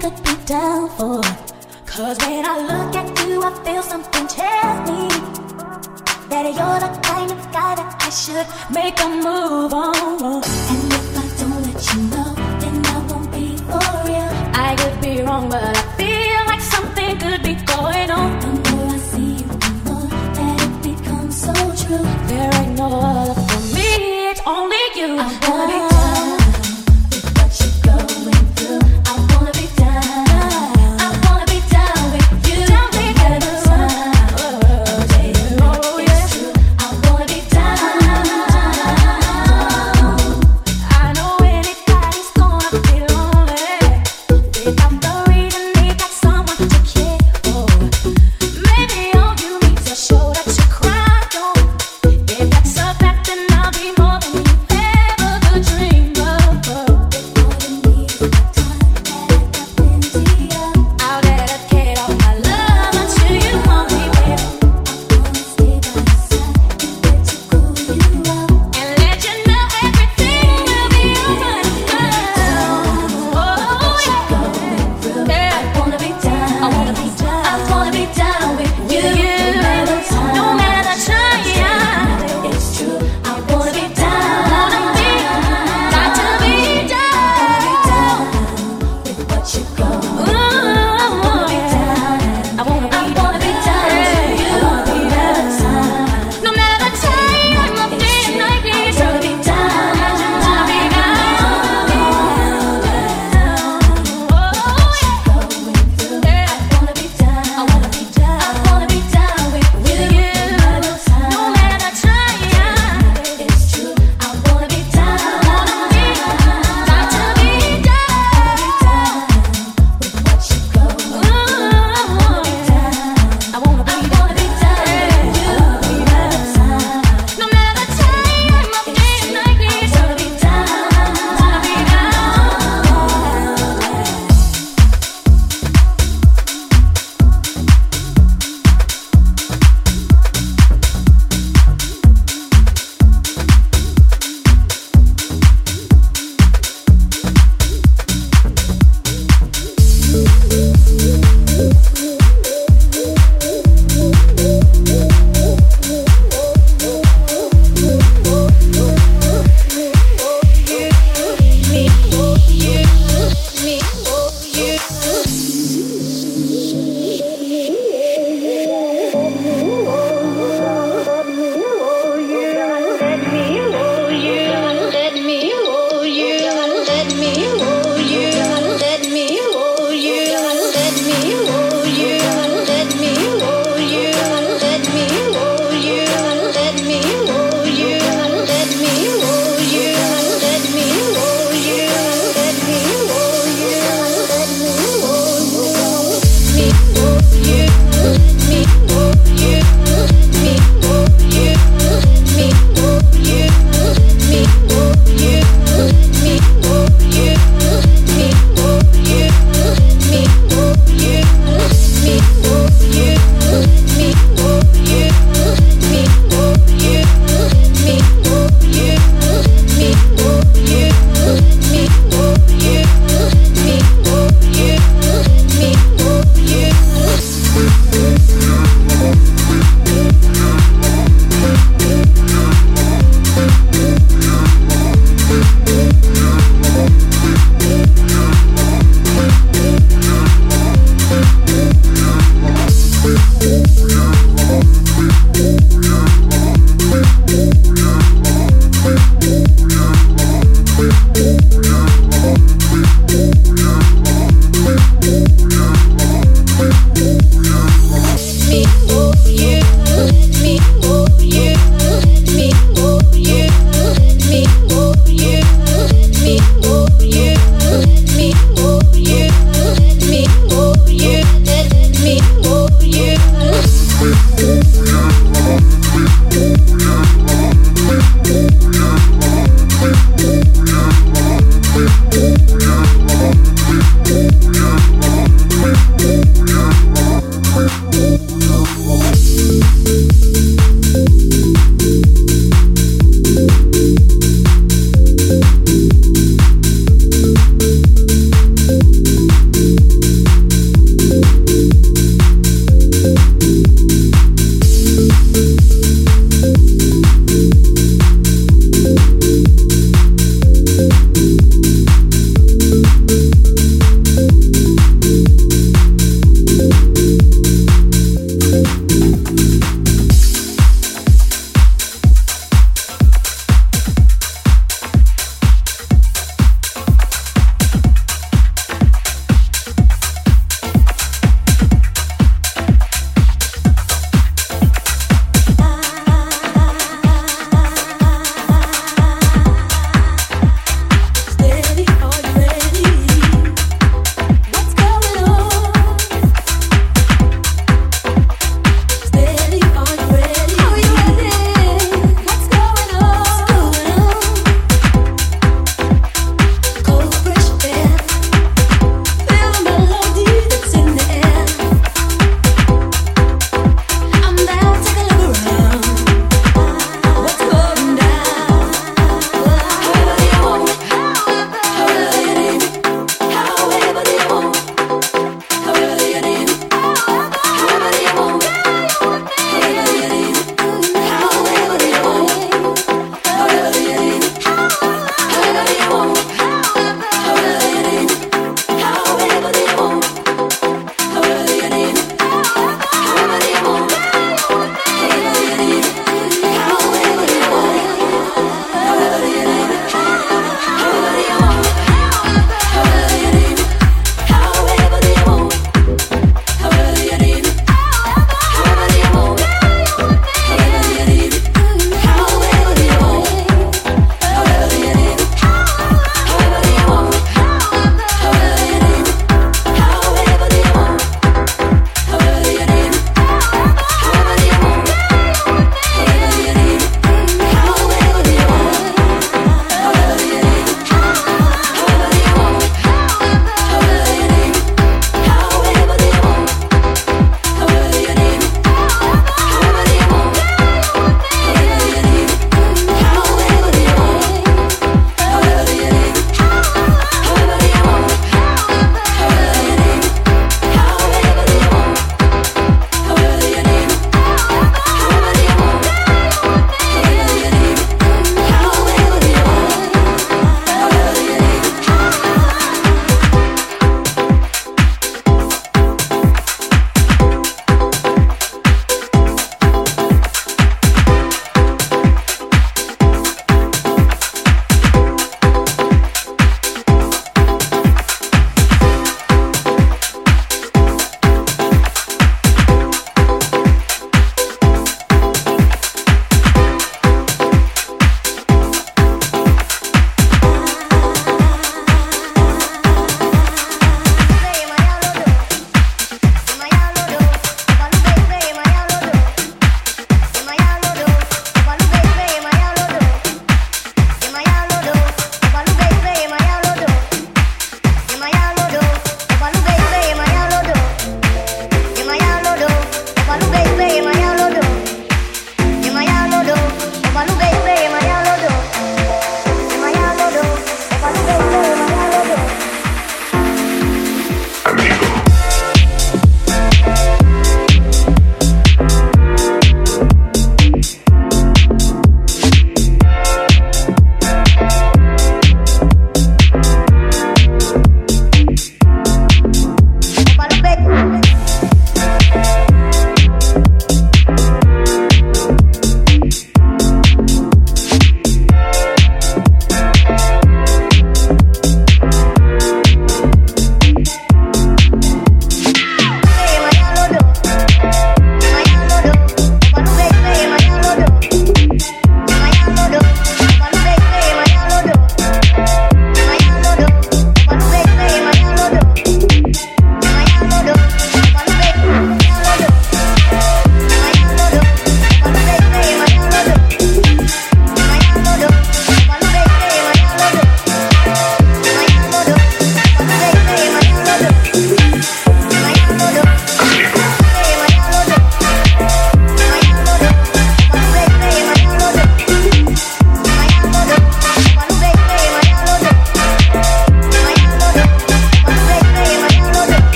[0.00, 1.20] Could be down for.
[1.86, 5.08] Cause when I look at you, I feel something tell me
[6.30, 10.42] that you're the kind of guy that I should make a move on.
[10.72, 12.30] And if I don't let you know,
[12.60, 14.30] then I won't be for real.
[14.54, 18.38] I could be wrong, but I feel like something could be going on.
[18.40, 22.06] The more I see you, the more that it becomes so true.
[22.28, 25.18] There ain't no other for me, it's only you.
[25.18, 25.87] I wanna be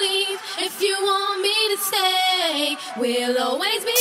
[0.00, 2.76] leave if you want me to stay.
[2.96, 4.00] We'll always be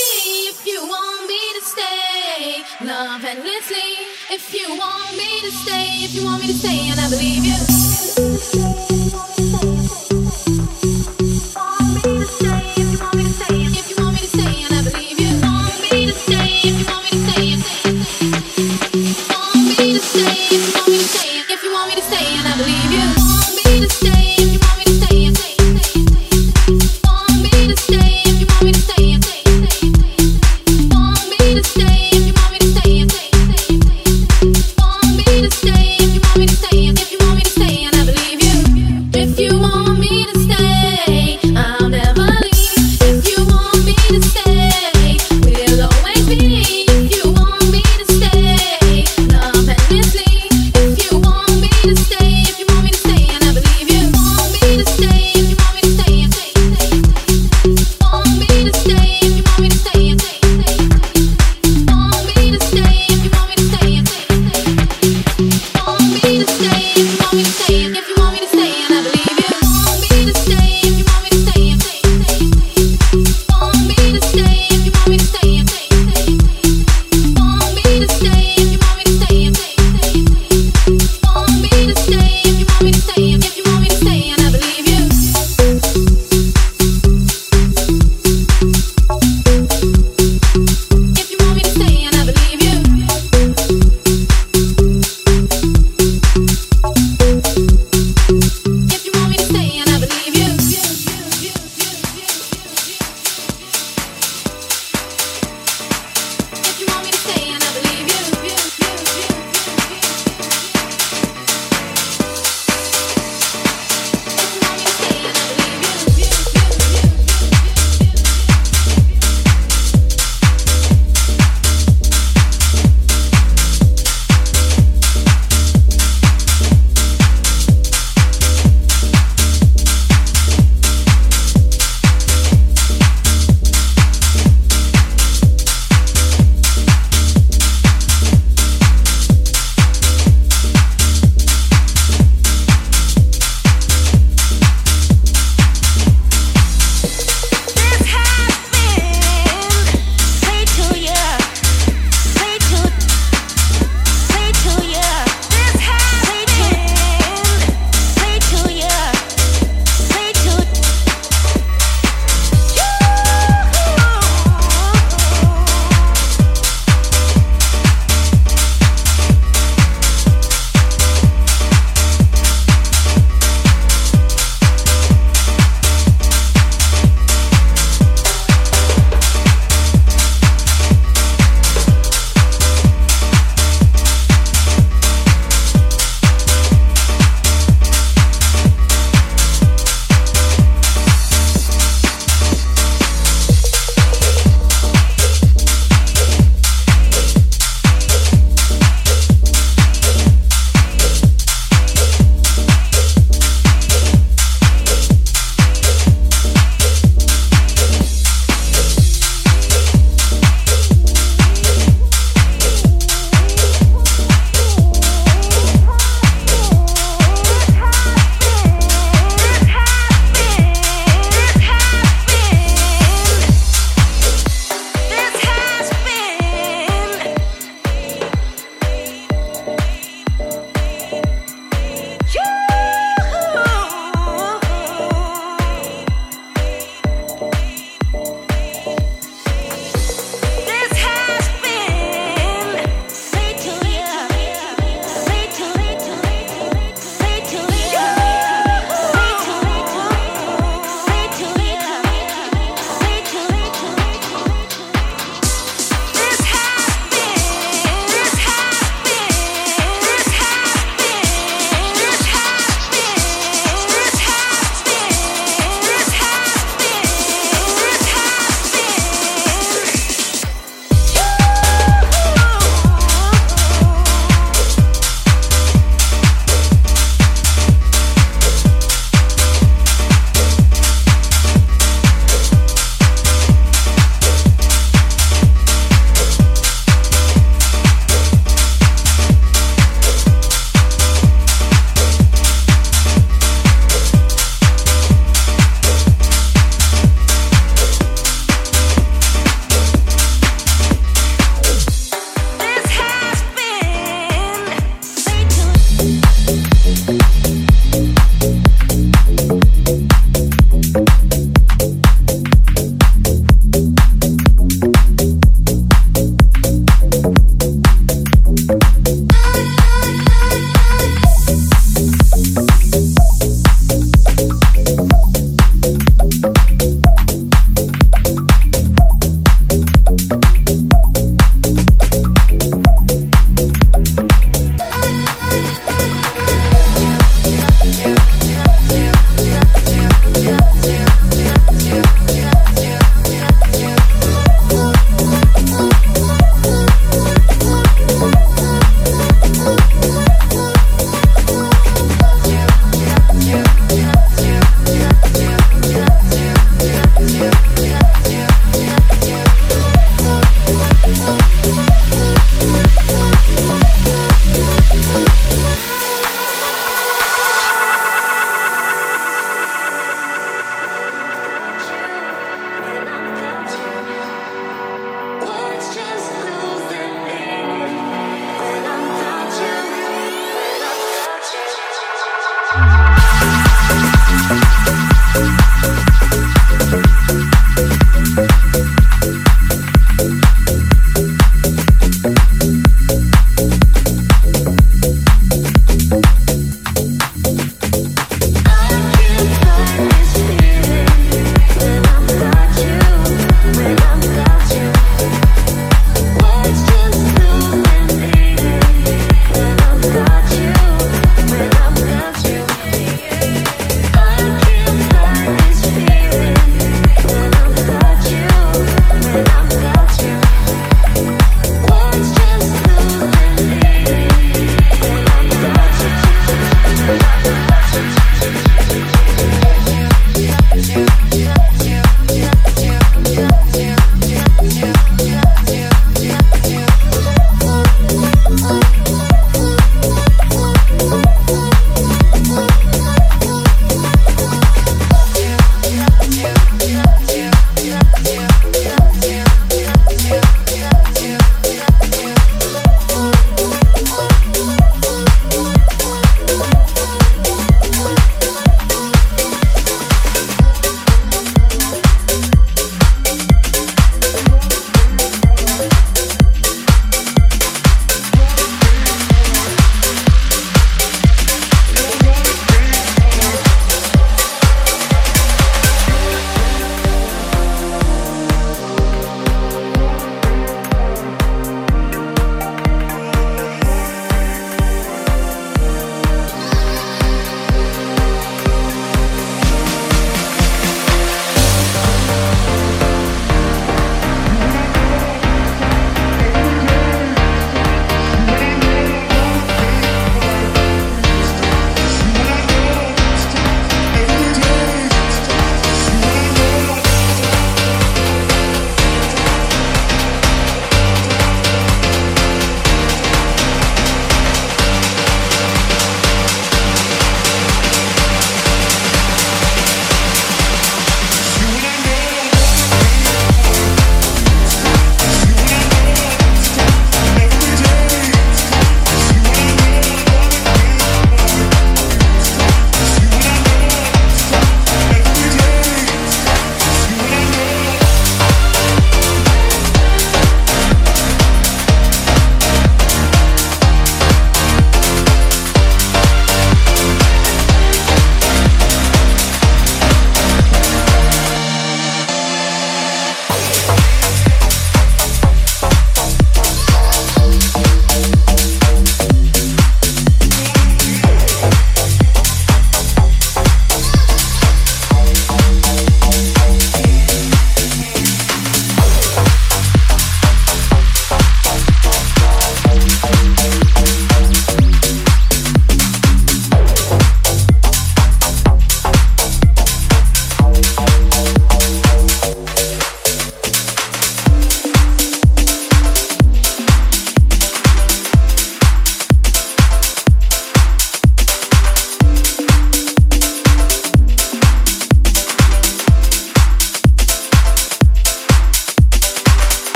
[0.51, 2.63] if you want me to stay.
[2.85, 3.89] Love endlessly
[4.29, 5.87] if you want me to stay.
[6.05, 8.66] If you want me to stay, and I believe you.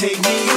[0.00, 0.49] take me